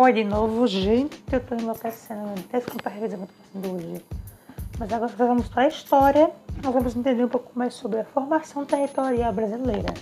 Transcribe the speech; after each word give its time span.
Oi 0.00 0.12
de 0.12 0.22
novo, 0.22 0.64
gente, 0.68 1.20
eu 1.32 1.44
tô 1.44 1.56
enlouquecendo, 1.56 2.32
escutar 2.54 2.88
a 2.88 2.92
revisão 2.92 3.18
que 3.18 3.24
eu 3.24 3.28
tô 3.28 3.34
fazendo 3.42 3.74
hoje. 3.74 4.00
Mas 4.78 4.92
agora 4.92 5.10
nós 5.10 5.28
vamos 5.28 5.48
para 5.48 5.62
a 5.62 5.66
história, 5.66 6.30
nós 6.62 6.72
vamos 6.72 6.94
entender 6.94 7.24
um 7.24 7.28
pouco 7.28 7.50
mais 7.58 7.74
sobre 7.74 7.98
a 7.98 8.04
formação 8.04 8.64
territorial 8.64 9.32
brasileira. 9.32 9.92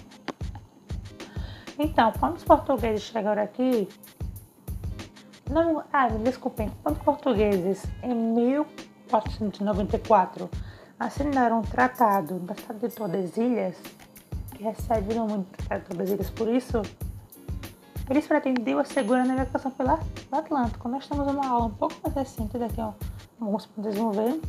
Então, 1.78 2.12
quando 2.20 2.36
os 2.36 2.44
portugueses 2.44 3.04
chegaram 3.04 3.42
aqui, 3.42 3.88
não, 5.50 5.82
ah, 5.90 6.08
desculpem, 6.08 6.70
quando 6.82 6.98
os 6.98 7.02
portugueses 7.02 7.82
em 8.02 8.14
1494 8.14 10.50
assinaram 11.00 11.60
um 11.60 11.62
tratado 11.62 12.38
da 12.40 12.52
Estado 12.52 12.86
de 12.86 12.94
Tordesilhas, 12.94 13.78
que 14.54 14.62
recebe 14.62 15.14
o 15.14 15.26
nome 15.26 15.44
de 15.44 15.52
Tratado 15.66 16.04
de 16.04 16.32
por 16.32 16.48
isso, 16.48 16.82
eles 18.08 18.26
pretendiam 18.26 18.80
a 18.80 19.24
navegação 19.24 19.70
pelo 19.70 19.98
Atlântico. 20.30 20.88
Nós 20.88 21.06
temos 21.08 21.26
uma 21.26 21.46
aula 21.46 21.66
um 21.66 21.74
pouco 21.74 21.94
mais 22.02 22.14
recente, 22.14 22.56
daqui 22.56 22.80
a 22.80 22.94
alguns 23.40 23.66
pontos 23.66 23.94
vão 23.96 24.12
ver, 24.12 24.40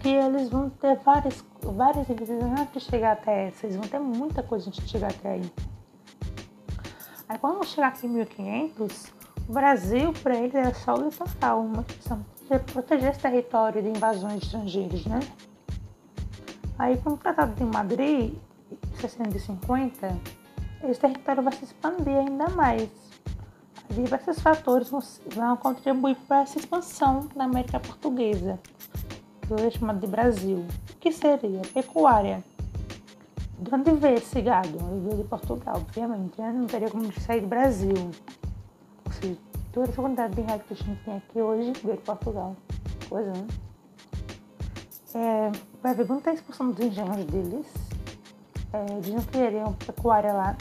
que 0.00 0.08
eles 0.08 0.48
vão 0.48 0.70
ter 0.70 0.96
várias, 0.96 1.44
várias 1.62 2.06
divisões 2.06 2.42
antes 2.60 2.82
de 2.82 2.90
chegar 2.90 3.12
até 3.12 3.48
essa. 3.48 3.66
Eles 3.66 3.76
vão 3.76 3.86
ter 3.86 3.98
muita 3.98 4.42
coisa 4.42 4.68
antes 4.68 4.82
de 4.82 4.90
chegar 4.90 5.10
até 5.10 5.32
aí. 5.32 5.52
Aí 7.28 7.38
quando 7.38 7.64
chegar 7.66 7.88
aqui 7.88 8.06
em 8.06 8.10
1500, 8.10 9.12
o 9.46 9.52
Brasil 9.52 10.12
para 10.22 10.36
eles 10.36 10.54
era 10.54 10.74
só 10.74 10.94
o 10.94 11.04
litoral, 11.04 11.60
uma 11.60 11.84
questão 11.84 12.24
de 12.50 12.58
proteger 12.72 13.10
esse 13.10 13.20
território 13.20 13.82
de 13.82 13.88
invasões 13.90 14.42
estrangeiras, 14.42 15.04
né? 15.04 15.20
Aí 16.78 16.96
com 16.98 17.10
o 17.10 17.16
Tratado 17.18 17.54
de 17.54 17.64
Madrid, 17.64 18.34
em 18.70 18.96
650, 18.98 20.18
esse 20.84 21.00
território 21.00 21.42
vai 21.42 21.52
se 21.52 21.64
expandir 21.64 22.16
ainda 22.16 22.48
mais. 22.50 22.88
Diversos 23.90 24.38
fatores 24.40 24.90
vão 24.90 25.56
contribuir 25.56 26.16
para 26.28 26.42
essa 26.42 26.58
expansão 26.58 27.28
da 27.34 27.44
América 27.44 27.80
Portuguesa, 27.80 28.58
que 29.40 29.52
hoje 29.52 29.66
é 29.66 29.70
chamado 29.70 30.00
de 30.00 30.06
Brasil. 30.06 30.64
Que 31.00 31.10
seria? 31.10 31.62
Pecuária. 31.72 32.44
De 33.58 33.74
onde 33.74 33.92
veio 33.92 34.18
esse 34.18 34.40
gado? 34.40 34.68
Ele 34.68 35.00
veio 35.08 35.22
de 35.22 35.24
Portugal, 35.24 35.76
obviamente. 35.76 36.40
Né? 36.40 36.52
Não 36.52 36.66
teria 36.66 36.90
como 36.90 37.12
sair 37.20 37.40
do 37.40 37.48
Brasil. 37.48 38.10
Ou 39.04 39.12
seja, 39.12 39.36
toda 39.72 39.88
essa 39.88 40.00
quantidade 40.00 40.34
de 40.34 40.42
gado 40.42 40.62
que 40.64 40.74
a 40.74 40.76
gente 40.76 41.04
tem 41.04 41.16
aqui 41.16 41.40
hoje 41.40 41.72
veio 41.82 41.96
de 41.96 42.02
Portugal. 42.04 42.54
Coisa, 43.08 43.32
né? 43.32 43.46
É, 45.14 46.04
quanto 46.04 46.26
é 46.26 46.30
a 46.30 46.34
expansão 46.34 46.70
dos 46.70 46.84
engenhos 46.84 47.24
deles 47.24 47.87
é, 48.72 49.30
queriam 49.30 49.72
pecuária 49.74 50.32
lá. 50.32 50.56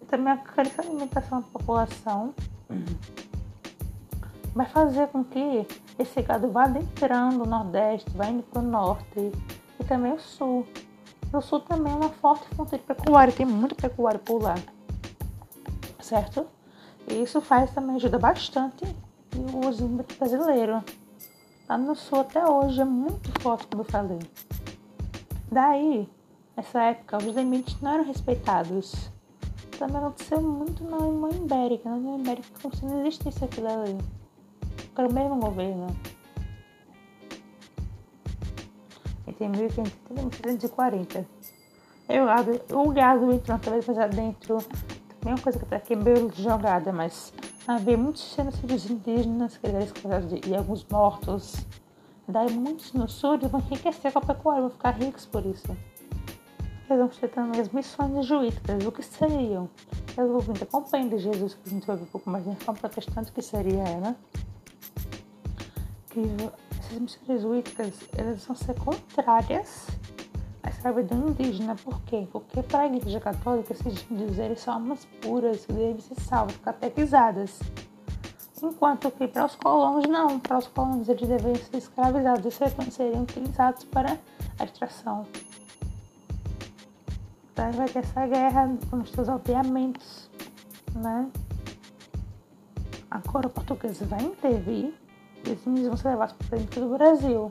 E 0.00 0.04
também 0.06 0.32
a 0.32 0.36
carência 0.36 0.82
de 0.82 0.88
alimentação 0.88 1.40
da 1.40 1.46
população 1.48 2.34
vai 4.54 4.66
fazer 4.66 5.08
com 5.08 5.22
que 5.22 5.66
esse 5.98 6.22
gado 6.22 6.50
vá 6.50 6.64
adentrando 6.64 7.44
o 7.44 7.46
Nordeste, 7.46 8.10
vai 8.10 8.30
indo 8.30 8.42
para 8.42 8.62
o 8.62 8.64
Norte 8.64 9.32
e 9.78 9.84
também 9.84 10.12
o 10.12 10.18
Sul. 10.18 10.66
O 11.32 11.40
Sul 11.40 11.60
também 11.60 11.92
é 11.92 11.96
uma 11.96 12.08
forte 12.08 12.46
fonte 12.54 12.70
de 12.70 12.82
pecuária, 12.82 13.32
tem 13.32 13.44
muita 13.44 13.74
pecuária 13.74 14.18
por 14.18 14.42
lá, 14.42 14.54
certo? 16.00 16.46
E 17.08 17.22
isso 17.22 17.40
faz 17.40 17.70
também, 17.72 17.96
ajuda 17.96 18.18
bastante 18.18 18.84
o 19.36 19.68
uso 19.68 19.86
brasileiro. 20.18 20.82
Lá 21.68 21.76
no 21.76 21.94
Sul 21.94 22.20
até 22.20 22.48
hoje 22.48 22.80
é 22.80 22.84
muito 22.84 23.30
forte, 23.42 23.66
como 23.66 23.82
eu 23.82 23.86
falei. 23.86 24.18
Daí, 25.50 26.08
Nessa 26.56 26.84
época, 26.84 27.18
os 27.18 27.36
limites 27.36 27.78
não 27.82 27.92
eram 27.92 28.04
respeitados. 28.04 29.10
Também 29.78 29.98
aconteceu 29.98 30.40
muito 30.40 30.82
na 30.84 30.96
Alemanha 30.96 31.36
Ibérica. 31.36 31.90
Na 31.90 31.96
Alemanha 31.96 32.18
Ibérica, 32.18 32.48
como 32.62 32.74
se 32.74 32.86
não 32.86 33.06
existisse 33.06 33.44
aquilo 33.44 33.68
ali. 33.68 33.98
Era 34.96 35.06
o 35.06 35.12
mesmo 35.12 35.36
governo. 35.36 35.86
Entre 39.26 39.48
1530 39.48 39.92
e 40.08 40.46
1540. 40.46 41.26
E 42.08 42.20
o 42.20 42.90
gado, 42.90 43.32
entrou 43.34 43.60
mais 43.86 44.14
dentro. 44.14 44.56
Também 44.56 45.34
uma 45.34 45.38
coisa 45.38 45.58
que 45.58 45.66
tá 45.66 45.76
aqui 45.76 45.92
é 45.92 45.96
meio 45.96 46.32
jogada, 46.34 46.90
mas 46.90 47.34
havia 47.68 47.98
muitos 47.98 48.34
genocídios 48.34 48.88
indígenas 48.88 49.58
que 49.58 49.66
escravizados 49.66 50.40
e 50.46 50.56
alguns 50.56 50.86
mortos. 50.90 51.66
Daí 52.26 52.50
muitos 52.50 52.94
no 52.94 53.06
sul 53.06 53.38
vão 53.40 53.60
enriquecer 53.60 54.10
com 54.10 54.20
a 54.20 54.22
pecuária, 54.22 54.62
vão 54.62 54.70
ficar 54.70 54.92
ricos 54.92 55.26
por 55.26 55.44
isso 55.44 55.76
ter 56.86 57.28
também 57.28 57.60
as 57.60 57.68
missões 57.70 58.26
jesuíticas, 58.26 58.86
o 58.86 58.92
que 58.92 59.02
seriam? 59.02 59.68
Eu 60.16 60.28
vou 60.28 60.40
vir 60.40 60.62
acompanhando 60.62 61.18
Jesus, 61.18 61.54
que 61.54 61.68
a 61.68 61.70
gente 61.70 61.86
vai 61.86 61.96
ver 61.96 62.04
um 62.04 62.06
pouco 62.06 62.30
mais 62.30 62.44
de 62.44 62.50
reforma 62.50 62.80
protestante, 62.80 63.32
que 63.32 63.42
seria 63.42 63.82
ela. 63.82 64.16
Que 66.10 66.20
essas 66.78 66.98
missões 66.98 67.26
jesuíticas, 67.26 67.92
elas 68.16 68.44
vão 68.44 68.54
ser 68.54 68.78
contrárias 68.78 69.88
à 70.62 70.70
escravidão 70.70 71.28
indígena. 71.28 71.74
Por 71.74 72.00
quê? 72.02 72.26
Porque 72.30 72.62
para 72.62 72.82
a 72.82 72.86
igreja 72.86 73.18
católica, 73.18 73.72
esses 73.72 74.08
índios, 74.10 74.38
eles 74.38 74.60
são 74.60 74.74
almas 74.74 75.04
puras, 75.20 75.66
devem 75.66 76.00
ser 76.00 76.20
salvos, 76.20 76.56
catequizadas. 76.58 77.58
Enquanto 78.62 79.10
que 79.10 79.28
para 79.28 79.44
os 79.44 79.56
colonos, 79.56 80.06
não. 80.06 80.38
Para 80.40 80.58
os 80.58 80.68
colonos, 80.68 81.08
eles 81.08 81.28
deveriam 81.28 81.56
ser 81.56 81.76
escravizados 81.76 82.46
e 82.46 82.90
seriam 82.90 83.22
utilizados 83.22 83.84
para 83.84 84.18
a 84.58 84.64
extração 84.64 85.26
Daí 87.56 87.72
vai 87.72 87.88
ter 87.88 88.00
essa 88.00 88.26
guerra 88.26 88.76
com 88.90 88.98
os 88.98 89.10
seus 89.10 89.30
aldeamentos, 89.30 90.30
né? 90.94 91.30
A 93.10 93.18
coroa 93.20 93.50
portuguesa 93.50 94.04
vai 94.04 94.20
intervir 94.22 94.92
e 95.42 95.50
os 95.50 95.66
índios 95.66 95.86
vão 95.86 95.96
ser 95.96 96.08
levados 96.10 96.34
para 96.34 96.58
dentro 96.58 96.82
do 96.82 96.98
Brasil. 96.98 97.50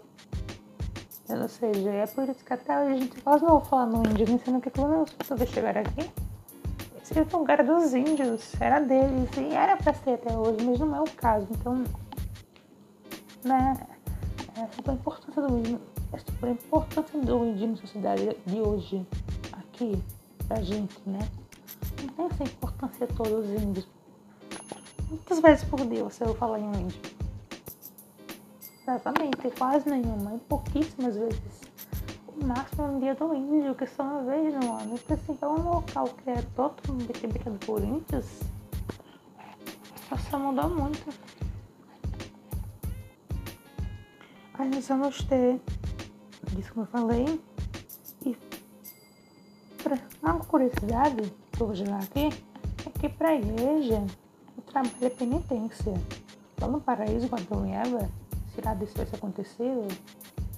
Ou 1.27 1.49
seja, 1.49 1.89
é 1.89 2.05
por 2.05 2.29
isso 2.29 2.45
que 2.45 2.53
até 2.53 2.79
hoje 2.79 2.93
a 2.93 2.97
gente 2.97 3.21
quase 3.21 3.43
não 3.43 3.59
fala 3.61 3.87
no 3.87 4.07
índio, 4.07 4.27
nem 4.27 4.37
sendo 4.37 4.61
que 4.61 4.69
quando 4.69 5.01
os 5.01 5.11
portugueses 5.11 5.51
chegaram 5.51 5.81
aqui, 5.81 6.11
esse 7.01 7.35
lugar 7.35 7.59
era 7.59 7.75
dos 7.75 7.91
índios, 7.95 8.53
era 8.61 8.79
deles, 8.79 9.29
e 9.37 9.55
era 9.55 9.75
para 9.75 9.91
ser 9.95 10.11
até 10.11 10.37
hoje, 10.37 10.63
mas 10.63 10.79
não 10.79 10.95
é 10.95 11.01
o 11.01 11.09
caso. 11.15 11.47
Então, 11.49 11.83
né, 13.43 13.87
é 14.55 14.67
sobre 14.75 14.91
a 14.91 14.93
importância 14.93 15.41
do 15.41 15.57
índio, 15.57 15.81
é 16.13 16.19
sobre 16.19 16.49
a 16.49 16.53
importância 16.53 17.19
do 17.19 17.45
índio 17.45 17.67
na 17.69 17.75
sociedade 17.77 18.37
de 18.45 18.61
hoje 18.61 19.07
aqui 19.75 20.01
pra 20.47 20.61
gente, 20.61 20.97
né? 21.05 21.19
Não 22.01 22.07
tem 22.07 22.25
essa 22.27 22.43
importância 22.43 23.07
toda 23.07 23.37
os 23.37 23.49
índios. 23.49 23.87
Muitas 25.09 25.39
vezes 25.39 25.63
por 25.65 25.79
você 25.79 26.23
ouve 26.23 26.39
falar 26.39 26.59
em 26.59 26.63
um 26.63 26.73
índio. 26.73 27.01
Exatamente, 28.81 29.51
quase 29.57 29.89
nenhuma, 29.89 30.39
pouquíssimas 30.47 31.17
vezes. 31.17 31.61
O 32.27 32.45
máximo 32.45 32.83
é 32.83 32.85
um 32.85 32.99
dia 32.99 33.15
do 33.15 33.33
índio, 33.33 33.75
que 33.75 33.85
só 33.87 34.03
uma 34.03 34.23
vez 34.23 34.53
no 34.53 34.73
ano. 34.77 34.97
Porque 34.97 35.13
assim, 35.13 35.37
é 35.41 35.47
um 35.47 35.69
local 35.69 36.05
que 36.05 36.29
é 36.29 36.41
totalmente 36.55 37.25
habitado 37.25 37.57
por 37.65 37.83
índios, 37.83 38.25
a 39.93 40.17
situação 40.17 40.39
mudou 40.39 40.69
muito. 40.69 41.09
Aí 44.53 44.69
nós 44.69 44.87
vamos 44.87 45.23
ter, 45.23 45.59
isso 46.57 46.71
que 46.71 46.79
eu 46.79 46.85
falei, 46.85 47.41
uma 50.21 50.39
curiosidade 50.39 51.21
que 51.51 51.61
eu 51.61 51.67
vou 51.67 51.75
jogar 51.75 51.99
aqui 51.99 52.29
é 52.85 52.99
que 52.99 53.09
para 53.09 53.29
a 53.29 53.35
igreja 53.35 54.03
o 54.57 54.61
trabalho 54.61 54.93
é 55.01 55.09
penitência. 55.09 55.93
Lá 56.59 56.67
no 56.67 56.81
paraíso, 56.81 57.27
quando 57.27 57.51
Adão 57.51 57.67
e 57.67 57.71
Eva, 57.71 58.09
se 58.53 58.61
nada 58.63 58.79
disso 58.79 58.93
tivesse 58.93 59.15
acontecido, 59.15 59.87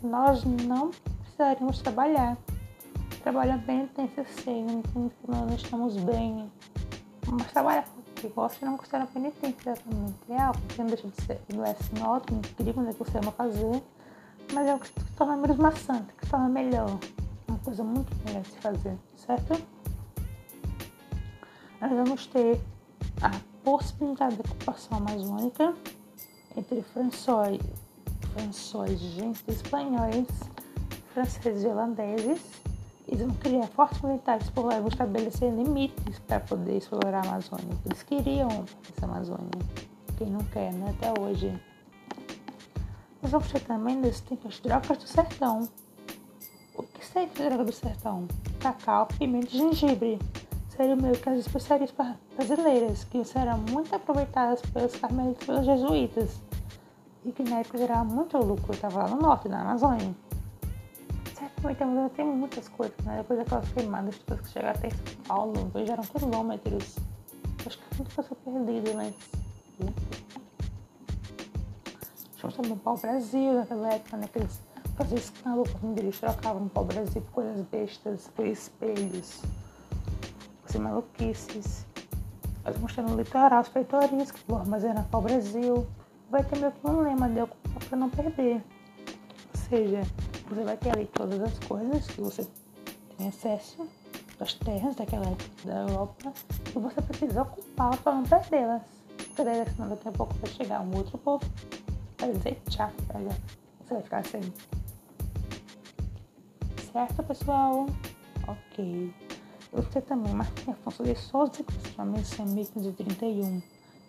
nós 0.01 0.43
não 0.43 0.91
precisaríamos 1.21 1.79
trabalhar. 1.79 2.37
Trabalhar 3.23 3.55
é 3.55 3.65
penitência 3.65 4.25
sim, 4.43 4.81
não 5.27 5.55
estamos 5.55 5.97
bem. 5.97 6.51
Mas 7.27 7.51
trabalhar 7.51 7.85
porque 8.13 8.29
gosta 8.29 8.65
não 8.65 8.77
considera 8.77 9.05
penitência 9.07 9.71
exatamente. 9.71 10.15
É 10.29 10.41
algo 10.41 10.59
que 10.69 10.79
não 10.79 10.87
deixa 10.87 11.07
de 11.07 11.21
ser, 11.23 11.41
não 11.53 11.65
é 11.65 11.71
assim 11.71 12.03
ótimo, 12.03 12.39
incrível, 12.39 12.83
né, 12.83 12.93
que 12.93 12.99
você 12.99 13.17
ama 13.17 13.31
fazer, 13.31 13.83
mas 14.53 14.67
é 14.67 14.73
o 14.73 14.79
que 14.79 14.87
se 14.87 15.11
torna 15.15 15.37
menos 15.37 15.57
maçante, 15.57 16.13
que 16.13 16.25
se 16.25 16.31
torna 16.31 16.49
melhor 16.49 16.97
uma 17.47 17.59
coisa 17.59 17.83
muito 17.83 18.13
melhor 18.25 18.41
de 18.41 18.49
se 18.49 18.57
fazer, 18.57 18.97
certo? 19.15 19.61
Nós 21.79 21.91
vamos 21.91 22.25
ter 22.27 22.59
a 23.21 23.31
possibilidade 23.63 24.35
de 24.35 24.41
ocupação 24.41 24.97
amazônica 24.97 25.73
entre 26.55 26.81
françóis, 26.81 27.59
françóis, 28.33 28.99
gente, 28.99 29.43
espanhóis, 29.47 30.27
franceses 31.13 31.63
e 31.63 31.67
holandeses. 31.67 32.41
Eles 33.07 33.21
vão 33.21 33.35
criar 33.35 33.67
fortes 33.67 34.01
militares 34.01 34.49
por 34.49 34.65
lá 34.65 34.77
e 34.77 34.79
vão 34.79 34.89
estabelecer 34.89 35.51
limites 35.53 36.19
para 36.19 36.39
poder 36.41 36.77
explorar 36.77 37.25
a 37.25 37.29
Amazônia. 37.29 37.77
Eles 37.85 38.03
queriam 38.03 38.65
essa 38.89 39.05
Amazônia. 39.05 39.49
Quem 40.17 40.29
não 40.29 40.43
quer, 40.45 40.73
né? 40.73 40.93
Até 40.97 41.21
hoje. 41.21 41.57
Nós 43.21 43.31
vamos 43.31 43.51
ter 43.51 43.61
também 43.61 43.95
nesse 43.95 44.23
tempo 44.23 44.47
as 44.47 44.59
trocas 44.59 44.97
do 44.97 45.07
sertão, 45.07 45.69
seria 47.17 47.49
droga 47.49 47.63
do 47.63 47.71
sertão? 47.71 48.27
Cacau, 48.59 49.07
pimenta 49.17 49.47
e 49.47 49.57
gengibre. 49.57 50.19
seriam 50.69 50.97
meio 50.97 51.17
que 51.17 51.29
as 51.29 51.39
especiarias 51.39 51.91
brasileiras, 52.35 53.03
que 53.05 53.23
serão 53.25 53.57
muito 53.71 53.95
aproveitadas 53.95 54.61
pelos 54.61 54.95
carmelitas 54.95 55.41
e 55.41 55.45
pelos 55.45 55.65
jesuítas, 55.65 56.41
e 57.25 57.31
que 57.31 57.43
na 57.43 57.59
época 57.59 57.79
gerava 57.79 58.03
muito 58.03 58.37
lucro, 58.37 58.71
estava 58.71 59.03
lá 59.03 59.09
no 59.09 59.17
norte, 59.17 59.49
na 59.49 59.61
Amazônia. 59.61 60.13
Certamente 61.33 61.83
a 61.83 62.09
tem 62.09 62.25
muitas 62.25 62.67
coisas, 62.69 62.97
né? 63.03 63.17
Depois 63.17 63.39
daquelas 63.39 63.69
queimadas 63.71 64.17
todas 64.19 64.45
que 64.45 64.53
chegaram 64.53 64.77
até 64.77 64.89
São 64.89 65.23
Paulo, 65.27 65.71
viajaram 65.73 66.03
quilômetros. 66.03 66.97
Acho 67.65 67.79
que 67.79 67.95
muita 67.95 68.23
coisa 68.23 68.35
perdida, 68.35 68.93
mas. 68.93 69.15
Tinha 72.35 72.51
também 72.51 72.73
o 72.73 72.77
pau-brasil 72.77 73.53
naquela 73.53 73.93
época, 73.93 74.17
né? 74.17 74.29
Eles 74.99 75.09
faziam 75.09 75.17
escândalo 75.17 75.63
quando 75.79 75.99
eles 75.99 76.19
trocavam 76.19 76.65
o 76.65 76.69
pau-brasil 76.69 77.21
por 77.21 77.31
coisas 77.31 77.61
bestas, 77.67 78.27
por 78.35 78.45
espelhos, 78.45 79.41
por 80.61 80.69
assim, 80.69 80.79
maluquices. 80.79 81.85
Eles 82.65 82.79
mostrando 82.79 83.15
litoral 83.15 83.59
as 83.59 83.67
feitorias 83.67 84.31
que 84.31 84.39
vão 84.47 84.59
armazenar 84.59 85.07
pau-brasil. 85.09 85.87
Vai 86.29 86.43
ter 86.43 86.57
meio 86.59 86.71
que 86.71 86.87
um 86.87 87.01
lema 87.01 87.29
de 87.29 87.41
ocupar 87.41 87.83
para 87.87 87.97
não 87.97 88.09
perder. 88.09 88.55
Ou 88.55 89.69
seja, 89.69 90.01
você 90.49 90.63
vai 90.63 90.77
ter 90.77 90.89
ali 90.95 91.05
todas 91.05 91.41
as 91.41 91.59
coisas 91.59 92.07
que 92.07 92.21
você 92.21 92.47
tem 93.17 93.27
acesso 93.27 93.87
das 94.37 94.53
terras 94.53 94.95
daquela 94.95 95.25
época 95.25 95.49
da 95.65 95.75
Europa 95.81 96.33
e 96.75 96.79
você 96.79 97.01
precisa 97.01 97.41
ocupá-las 97.41 97.99
para 97.99 98.13
não 98.13 98.23
perdê-las. 98.23 98.81
Porque 99.17 99.43
daí, 99.43 99.65
senão 99.75 99.89
daqui 99.89 100.07
a 100.07 100.11
pouco 100.11 100.33
vai 100.35 100.49
chegar 100.51 100.81
um 100.81 100.95
outro 100.95 101.17
povo 101.17 101.45
vai 102.17 102.31
dizer 102.31 102.61
tchau, 102.69 102.91
pega. 103.07 103.29
Você 103.79 103.93
vai 103.93 104.03
ficar 104.03 104.17
assim. 104.19 104.41
Certo, 106.97 107.21
pessoal? 107.21 107.85
Ok. 108.47 109.13
Você 109.71 110.01
também, 110.01 110.33
Martim 110.33 110.71
Afonso 110.71 111.03
de 111.03 111.13
Souza, 111.13 111.63
que 111.63 111.71
se 111.71 111.93
chama 111.93 112.17
em 112.17 112.53
1531, 112.55 113.61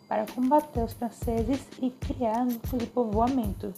para 0.09 0.25
combater 0.33 0.83
os 0.83 0.95
franceses 0.95 1.69
e 1.83 1.91
criar 1.91 2.47
núcleos 2.47 2.83
de 2.83 2.87
povoamento. 2.87 3.75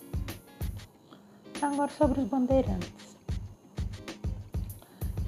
Agora 1.61 1.91
sobre 1.91 2.21
os 2.21 2.29
bandeirantes. 2.29 3.19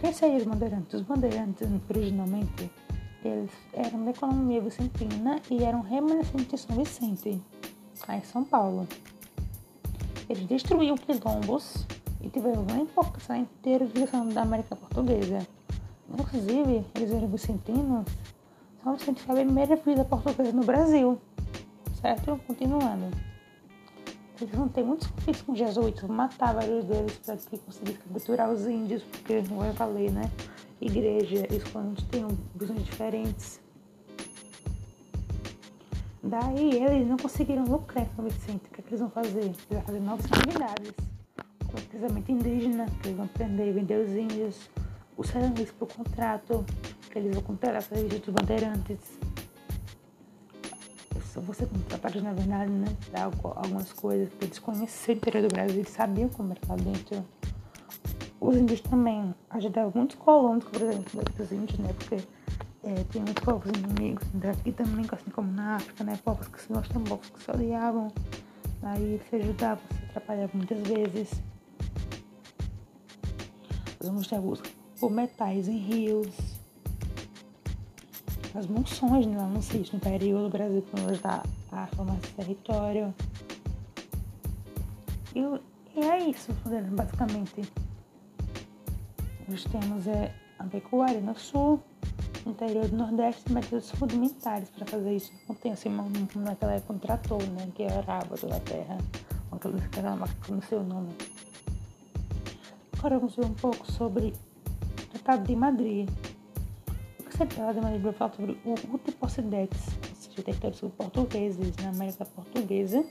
Quem 0.00 0.12
seriam 0.12 0.38
os 0.38 0.44
bandeirantes? 0.44 0.94
Os 0.94 1.02
bandeirantes, 1.02 1.69
originalmente, 1.90 2.70
eles 3.25 3.50
eram 3.73 4.05
da 4.05 4.12
economia 4.12 4.61
vicentina 4.61 5.43
e 5.50 5.64
eram 5.64 5.81
remanescentes 5.81 6.46
de 6.46 6.56
São 6.56 6.76
Vicente, 6.76 7.43
em 8.08 8.23
São 8.23 8.44
Paulo. 8.44 8.87
Eles 10.29 10.46
destruíam 10.46 10.96
quilombos 10.96 11.84
e 12.22 12.28
tiveram 12.28 12.64
grande 12.64 12.82
importância 12.82 13.34
na 13.34 13.40
intervenção 13.40 14.28
da 14.28 14.42
América 14.42 14.76
Portuguesa. 14.76 15.46
Inclusive, 16.19 16.84
eles 16.94 17.10
eram 17.10 17.28
vicentinos. 17.28 18.06
São 18.82 18.96
Vicente 18.96 19.22
foi 19.22 19.40
a 19.40 19.44
primeira 19.44 19.76
vila 19.76 20.04
portuguesa 20.04 20.52
no 20.52 20.64
Brasil. 20.64 21.19
Certo? 22.00 22.40
Continuando. 22.46 23.06
Eles 24.40 24.54
vão 24.54 24.69
ter 24.69 24.82
muitos 24.82 25.06
conflitos 25.06 25.42
com 25.42 25.52
os 25.52 25.58
jesuítas, 25.58 26.02
vão 26.02 26.16
matar 26.16 26.54
vários 26.54 26.84
deles 26.84 27.16
para 27.24 27.36
que 27.36 27.58
conseguissem 27.58 28.02
capturar 28.12 28.50
os 28.50 28.66
índios, 28.66 29.02
porque 29.04 29.40
não 29.42 29.58
vai 29.58 29.70
valer, 29.70 30.10
né? 30.10 30.30
Igreja, 30.80 31.46
escolantes 31.54 32.04
têm 32.06 32.26
visões 32.56 32.84
diferentes. 32.84 33.60
Daí 36.24 36.82
eles 36.82 37.06
não 37.06 37.16
conseguiram 37.16 37.64
lucrar 37.64 38.06
com 38.16 38.22
o 38.22 38.24
Vicente. 38.24 38.64
O 38.66 38.74
que, 38.74 38.80
é 38.80 38.82
que 38.82 38.88
eles 38.90 39.00
vão 39.00 39.10
fazer? 39.10 39.40
Eles 39.40 39.56
vão 39.70 39.82
fazer 39.82 40.00
novas 40.00 40.26
atividades. 40.26 41.12
O 41.74 42.30
indígena, 42.32 42.86
que 42.86 43.08
eles 43.08 43.16
vão 43.16 43.26
aprender 43.26 43.69
e 43.69 43.72
vender 43.72 44.04
os 44.04 44.10
índios. 44.10 44.70
O 45.16 45.24
serviço 45.24 45.74
por 45.74 45.88
contrato, 45.88 46.64
que 47.10 47.19
eles 47.19 47.34
vão 47.34 47.42
comprar 47.42 47.80
serviços 47.82 48.20
dos 48.20 48.34
bandeirantes 48.34 49.19
você 51.40 51.66
contratar 51.66 52.14
na 52.22 52.32
verdade, 52.32 52.70
né? 52.70 52.86
Algumas 53.56 53.92
coisas 53.92 54.28
que 54.34 54.44
eles 54.44 54.58
conheciam 54.58 55.14
o 55.14 55.19
interior 55.19 55.48
do 55.48 55.52
Brasil, 55.52 55.76
eles 55.76 55.90
sabiam 55.90 56.28
como 56.28 56.52
era 56.52 56.60
lá 56.69 56.76
dentro. 56.76 57.24
Os 58.40 58.56
índios 58.56 58.80
também 58.80 59.34
ajudavam 59.50 59.92
muitos 59.94 60.16
colonos, 60.16 60.64
por 60.64 60.82
exemplo, 60.82 61.22
dos 61.36 61.52
índios, 61.52 61.78
né? 61.78 61.92
Porque 61.96 62.16
é, 62.84 63.04
tinha 63.10 63.24
muitos 63.24 63.44
povos 63.44 63.70
inimigos 63.70 64.26
aqui 64.44 64.72
também, 64.72 65.06
assim 65.10 65.30
como 65.30 65.50
na 65.52 65.76
África, 65.76 66.04
né? 66.04 66.19
Povos 66.24 66.48
que 66.48 66.60
se 66.60 66.72
gostam, 66.72 67.02
povos 67.04 67.28
que 67.30 67.42
se 67.42 67.50
odiavam. 67.50 68.08
Aí 68.82 69.20
se 69.30 69.36
ajudavam, 69.36 69.84
se 69.96 70.04
atrapalhavam 70.06 70.56
muitas 70.56 70.80
vezes. 70.80 71.51
Vamos 74.02 74.26
ter 74.26 74.40
metais 75.10 75.69
em 75.69 75.78
rios 75.78 76.28
as 78.54 78.66
monções 78.66 79.26
né, 79.26 79.37
lá 79.37 79.46
no 79.46 79.62
sítio, 79.62 79.94
no 79.94 79.96
interior 79.99 80.43
do 80.43 80.50
Brasil, 80.50 80.84
nos 81.06 81.20
dar 81.20 81.43
a 81.70 81.87
forma 81.88 82.14
de 82.16 82.28
território. 82.28 83.14
E, 85.34 85.40
e 85.96 86.00
é 86.00 86.28
isso, 86.28 86.52
basicamente. 86.90 87.62
Nós 89.49 89.64
temos 89.64 90.06
é, 90.06 90.34
a 90.58 90.64
pecuária 90.64 91.20
no 91.20 91.38
sul, 91.38 91.81
interior 92.46 92.87
do 92.88 92.96
Nordeste, 92.96 93.50
métodos 93.50 93.90
rudimentares 93.93 94.69
para 94.69 94.87
fazer 94.87 95.16
isso. 95.16 95.32
Não 95.48 95.55
tem 95.55 95.72
assim, 95.72 95.88
uma, 95.88 96.06
naquela 96.37 96.75
época 96.75 96.93
um 96.93 96.98
trator, 96.98 97.43
né, 97.43 97.69
que 97.75 97.84
arava 97.84 98.37
toda 98.37 98.56
a 98.56 98.60
terra, 98.60 98.98
com 99.48 99.56
aquela 99.56 100.16
máquina 100.16 100.40
que 100.44 100.52
não 100.52 100.62
sei 100.62 100.78
o 100.78 100.82
nome. 100.82 101.08
Ver 103.02 103.44
um 103.44 103.54
pouco 103.54 103.90
sobre 103.90 104.28
o 104.28 105.08
Tratado 105.10 105.44
de 105.44 105.56
Madrid 105.56 106.08
secretária 107.32 107.75
da 107.75 107.82
Maria 107.82 108.12
fala 108.12 108.32
sobre 108.32 108.58
o 108.64 108.94
Utiposidetes, 108.94 109.87
ou 110.08 110.16
seja, 110.16 110.43
territórios 110.43 110.81
portugueses 110.96 111.76
na 111.82 111.88
América 111.88 112.25
Portuguesa, 112.25 113.04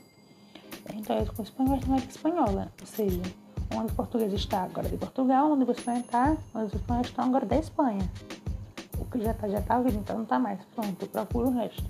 territórios 0.86 1.30
com 1.32 1.44
espanhóis 1.44 1.82
na 1.82 1.96
América 1.96 2.12
Espanhola, 2.12 2.72
ou 2.80 2.88
seja, 2.88 3.22
onde 3.76 3.88
os 3.88 3.94
portugueses 3.94 4.40
estão 4.40 4.64
agora 4.64 4.90
de 4.90 4.98
Portugal, 4.98 5.52
onde 5.52 5.64
os 5.64 5.78
espanhóis 5.78 6.06
estão, 6.06 6.38
onde 6.54 6.66
os 6.66 6.74
espanhóis 6.74 7.08
estão 7.08 7.26
agora 7.26 7.46
da 7.46 7.58
Espanha. 7.58 8.12
O 8.98 9.06
que 9.06 9.22
já 9.22 9.32
está 9.32 9.50
já 9.50 9.62
tá 9.62 9.80
vindo, 9.82 10.00
então 10.00 10.16
não 10.16 10.24
está 10.24 10.40
mais. 10.40 10.64
Pronto, 10.76 11.02
eu 11.02 11.08
procuro 11.08 11.50
o 11.50 11.54
resto. 11.54 11.84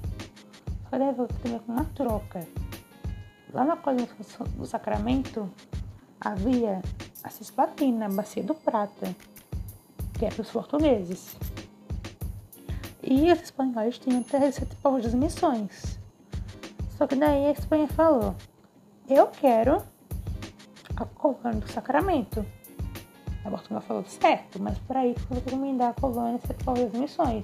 Só 0.89 0.97
deve 0.97 1.27
ter 1.27 1.61
uma 1.67 1.85
troca. 1.85 2.47
Lá 3.53 3.65
na 3.65 3.75
colina 3.75 4.07
do 4.55 4.65
Sacramento 4.65 5.49
havia 6.19 6.81
a 7.23 7.29
Cisplatina, 7.29 8.05
a 8.05 8.09
Bacia 8.09 8.43
do 8.43 8.55
Prata, 8.55 9.15
que 10.17 10.25
é 10.25 10.29
para 10.29 10.41
os 10.41 10.49
portugueses. 10.49 11.35
E 13.03 13.31
os 13.31 13.41
espanhóis 13.41 13.97
tinham 13.97 14.23
37 14.23 14.75
povos 14.77 15.09
de 15.09 15.15
missões. 15.15 15.99
Só 16.97 17.07
que 17.07 17.15
daí 17.15 17.47
a 17.47 17.51
Espanha 17.51 17.87
falou: 17.87 18.35
Eu 19.09 19.27
quero 19.27 19.81
a 20.95 21.05
colônia 21.05 21.59
do 21.59 21.71
Sacramento. 21.71 22.45
A 23.43 23.49
Portugal 23.49 23.81
falou: 23.81 24.05
Certo, 24.05 24.61
mas 24.61 24.77
para 24.79 25.07
isso 25.07 25.25
tem 25.27 25.41
que 25.41 25.55
me 25.55 25.77
dar 25.77 25.89
a 25.89 25.93
colônia 25.93 26.39
sete 26.45 26.63
povos 26.63 26.91
de 26.91 26.99
missões. 26.99 27.43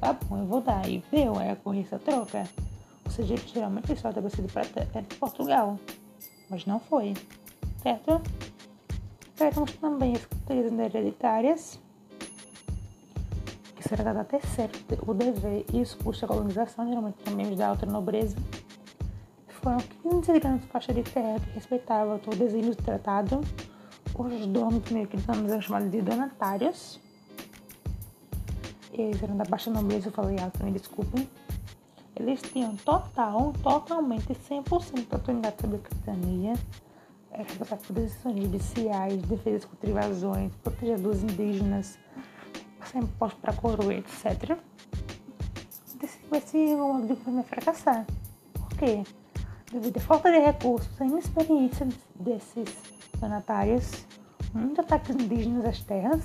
Tá 0.00 0.12
bom, 0.12 0.38
eu 0.38 0.46
vou 0.46 0.60
dar. 0.60 0.88
E 0.88 1.04
deu, 1.10 1.38
aí 1.38 1.52
ocorreu 1.52 1.82
essa 1.82 1.98
troca. 1.98 2.48
Ou 3.04 3.10
seja, 3.10 3.36
geralmente 3.36 3.92
o 3.92 4.12
deve 4.12 4.30
ser 4.30 4.42
para 4.50 4.62
era 4.94 5.02
de 5.02 5.16
Portugal. 5.16 5.78
Mas 6.48 6.64
não 6.64 6.80
foi. 6.80 7.14
Certo? 7.82 8.20
Temos 9.36 9.72
também 9.74 10.14
as 10.14 10.24
características 10.24 10.78
hereditárias 10.78 11.86
será 13.86 14.02
dado 14.04 14.20
até 14.20 14.40
certo 14.40 14.98
o 15.06 15.14
dever 15.14 15.64
e 15.72 15.80
os 15.80 15.94
custos 15.94 16.20
da 16.20 16.28
colonização, 16.28 16.88
geralmente 16.88 17.18
também 17.24 17.54
da 17.54 17.68
alta 17.68 17.86
nobreza. 17.86 18.36
Foram 19.48 19.78
15 20.02 20.38
grandes 20.38 20.66
faixas 20.68 20.94
de 20.94 21.02
terra 21.02 21.40
que 21.40 21.50
respeitavam 21.50 22.20
o 22.26 22.36
desígnio 22.36 22.74
do 22.74 22.82
tratado. 22.82 23.40
Os 24.14 24.46
donos, 24.46 24.90
meio 24.90 25.06
que 25.06 25.16
eles 25.16 25.28
eram 25.28 25.60
chamados 25.60 25.90
de 25.90 26.00
donatários. 26.00 27.00
Eles 28.92 29.22
eram 29.22 29.36
da 29.36 29.44
baixa 29.44 29.70
nobreza, 29.70 30.08
eu 30.08 30.12
falei 30.12 30.38
alto, 30.38 30.64
me 30.64 30.72
desculpem. 30.72 31.28
Eles 32.14 32.40
tinham 32.40 32.74
total, 32.76 33.52
totalmente 33.62 34.32
100% 34.32 35.08
da 35.08 35.16
autoridade 35.16 35.56
sobre 35.60 35.76
a 35.76 35.80
capitania, 35.80 36.54
responsável 37.42 37.84
por 37.86 37.92
decisões 37.94 38.42
judiciais, 38.42 39.22
defesa 39.22 39.66
contra 39.66 39.90
invasões, 39.90 40.52
proteger 40.62 40.98
dos 40.98 41.22
indígenas, 41.22 41.98
sem 42.84 43.02
imposto 43.02 43.38
para 43.40 43.52
coroa, 43.52 43.94
etc. 43.94 44.58
Esse 46.32 46.76
modo 46.76 47.14
vai 47.14 47.42
fracassar. 47.44 48.06
Por 48.52 48.68
quê? 48.78 49.02
Devido 49.72 49.96
à 49.96 50.00
falta 50.00 50.30
de 50.30 50.38
recursos 50.38 51.00
e 51.00 51.04
inexperiência 51.04 51.88
desses 52.14 52.68
donatários, 53.18 54.06
muitos 54.52 54.80
ataques 54.80 55.14
indígenas 55.16 55.64
às 55.64 55.80
terras, 55.80 56.24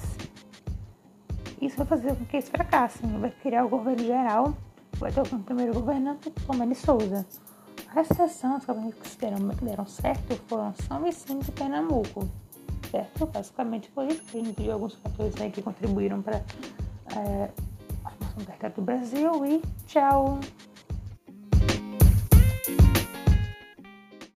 isso 1.62 1.78
vai 1.78 1.86
fazer 1.86 2.16
com 2.16 2.26
que 2.26 2.38
eles 2.38 2.50
fracassem. 2.50 3.20
Vai 3.20 3.32
criar 3.32 3.66
o 3.66 3.70
governo 3.70 4.04
geral, 4.04 4.56
vai 4.98 5.12
ter 5.12 5.22
o 5.22 5.40
primeiro 5.40 5.74
governante, 5.74 6.32
Tomé 6.48 6.66
de 6.66 6.76
Souza. 6.76 7.26
A 7.94 8.02
exceção, 8.02 8.56
as 8.56 8.66
que 8.66 9.18
que 9.56 9.66
deram 9.66 9.86
certo 9.86 10.36
foram 10.48 10.74
São 10.88 11.02
Vicente 11.04 11.50
e 11.50 11.52
Pernambuco 11.52 12.28
certo? 12.92 13.26
Basicamente 13.26 13.90
foi 13.92 14.08
isso 14.08 14.22
que 14.24 14.38
a 14.38 14.44
gente 14.44 14.62
viu 14.62 14.74
alguns 14.74 14.94
fatores 14.96 15.40
aí 15.40 15.50
que 15.50 15.62
contribuíram 15.62 16.22
para 16.22 16.38
é, 17.16 17.50
próximo 18.18 18.46
Verdade 18.46 18.76
do 18.76 18.82
Brasil 18.82 19.46
e 19.46 19.62
tchau! 19.88 20.40